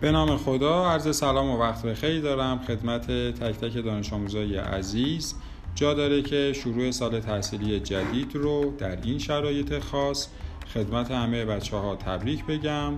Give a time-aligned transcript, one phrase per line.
[0.00, 5.34] به نام خدا عرض سلام و وقت بخیر دارم خدمت تک تک دانش آموزای عزیز.
[5.74, 10.28] جا داره که شروع سال تحصیلی جدید رو در این شرایط خاص
[10.74, 12.92] خدمت همه بچه ها تبریک بگم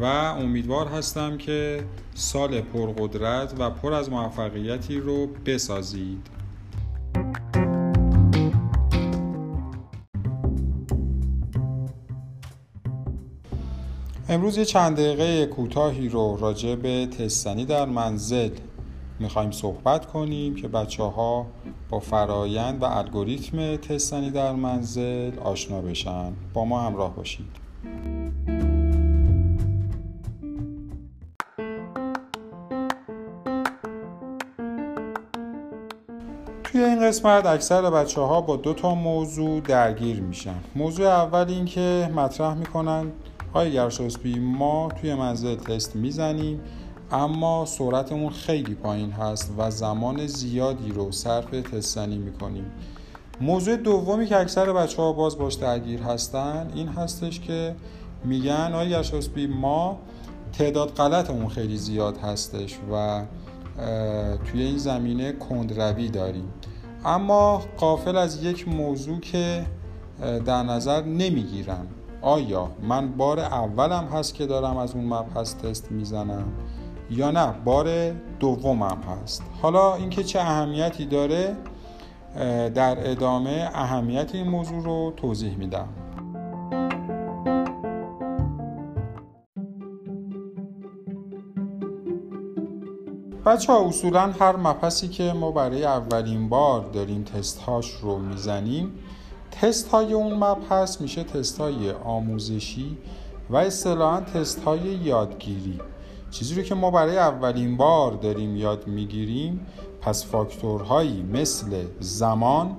[0.00, 6.37] و امیدوار هستم که سال پرقدرت و پر از موفقیتی رو بسازید.
[14.30, 18.50] امروز یه چند دقیقه کوتاهی رو راجع به تستنی در منزل
[19.18, 21.46] می‌خوایم صحبت کنیم که بچه ها
[21.90, 26.32] با فرایند و الگوریتم تستنی در منزل آشنا بشن.
[26.54, 27.46] با ما همراه باشید.
[36.64, 40.58] توی این قسمت اکثر بچه ها با دو تا موضوع درگیر میشن.
[40.74, 43.12] موضوع اول این که مطرح می‌کنن
[43.50, 46.60] آقای گرشاسبی ما توی منزل تست می‌زنیم
[47.12, 52.64] اما سرعتمون خیلی پایین هست و زمان زیادی رو صرف تستنی می‌کنیم.
[53.40, 57.74] موضوع دومی که اکثر بچه ها باز باش درگیر هستن این هستش که
[58.24, 59.98] میگن آقای گرشاسبی ما
[60.52, 63.22] تعداد غلطمون خیلی زیاد هستش و
[64.44, 66.48] توی این زمینه کندروی داریم.
[67.04, 69.66] اما قافل از یک موضوع که
[70.46, 71.86] در نظر نمی‌گیرم.
[72.22, 76.44] آیا من بار اولم هست که دارم از اون مبحث تست می‌زنم
[77.10, 79.42] یا نه؟ بار دومم هست.
[79.62, 81.56] حالا اینکه چه اهمیتی داره
[82.74, 85.88] در ادامه اهمیت این موضوع رو توضیح میدم.
[93.46, 98.92] بچه ها اصولا هر مبحثی که ما برای اولین بار داریم تست هاش رو می‌زنیم
[99.50, 102.98] تست های اون مبحث میشه تست های آموزشی
[103.50, 105.80] و اصطلاحا تست های یادگیری.
[106.30, 109.66] چیزی رو که ما برای اولین بار داریم یاد می‌گیریم
[110.00, 112.76] پس فاکتورهایی مثل زمان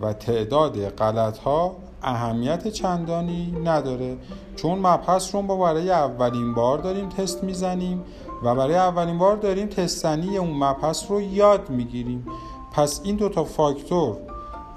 [0.00, 4.16] و تعداد غلط ها اهمیت چندانی نداره.
[4.56, 8.04] چون مبحث رو ما برای اولین بار داریم تست می‌زنیم
[8.44, 12.26] و برای اولین بار داریم تستنی اون مبحث رو یاد می‌گیریم.
[12.72, 14.16] پس این دوتا فاکتور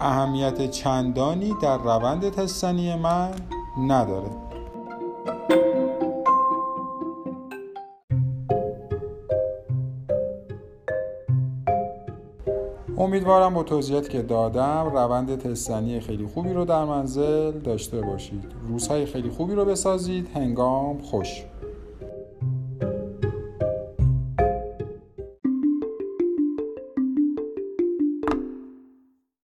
[0.03, 3.31] اهمیت چندانی در روند تستنی من
[3.87, 4.29] نداره.
[12.97, 18.51] امیدوارم با توضیحاتی که دادم روند تستنی خیلی خوبی رو در منزل داشته باشید.
[18.67, 20.27] روزهای خیلی خوبی رو بسازید.
[20.35, 21.43] هنگام خوش.